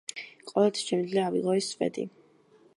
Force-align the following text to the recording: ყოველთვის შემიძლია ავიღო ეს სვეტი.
ყოველთვის 0.51 0.87
შემიძლია 0.87 1.27
ავიღო 1.31 1.55
ეს 1.61 1.71
სვეტი. 1.77 2.09